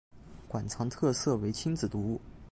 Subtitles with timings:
[0.47, 2.19] 馆藏特色为亲子读物。